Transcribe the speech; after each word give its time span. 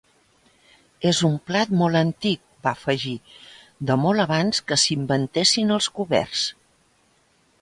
És 1.09 1.19
un 1.27 1.35
plat 1.49 1.75
molt 1.81 1.99
antic 1.99 2.41
—va 2.63 2.73
afegir—, 2.79 3.15
de 3.91 4.01
molt 4.07 4.27
abans 4.27 4.65
que 4.71 4.79
s'inventessin 4.87 5.77
els 5.81 5.95
coberts. 6.01 6.51